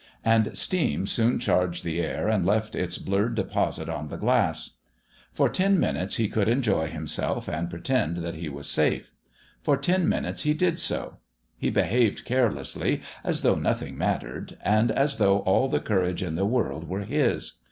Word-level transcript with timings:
And 0.25 0.57
steam 0.57 1.05
soon 1.05 1.37
charged 1.37 1.83
the 1.83 2.01
air 2.01 2.27
and 2.27 2.43
left 2.43 2.73
its 2.73 2.97
blurred 2.97 3.35
deposit 3.35 3.87
on 3.87 4.07
the 4.07 4.17
glass. 4.17 4.77
For 5.31 5.47
ten 5.47 5.79
minutes 5.79 6.15
he 6.15 6.27
could 6.27 6.47
enjoy 6.49 6.87
himself 6.87 7.47
and 7.47 7.69
pretend 7.69 8.17
that 8.17 8.33
he 8.33 8.49
was 8.49 8.67
safe. 8.67 9.11
For 9.61 9.77
ten 9.77 10.09
minutes 10.09 10.41
he 10.41 10.55
did 10.55 10.79
so. 10.79 11.17
He 11.55 11.69
behaved 11.69 12.25
carelessly, 12.25 13.03
as 13.23 13.43
though 13.43 13.53
nothing 13.53 13.95
mattered, 13.95 14.57
and 14.63 14.89
as 14.89 15.17
though 15.17 15.41
all 15.41 15.69
the 15.69 15.79
courage 15.79 16.23
in 16.23 16.33
the 16.33 16.47
world 16.47 16.89
were 16.89 17.03
his. 17.05 17.59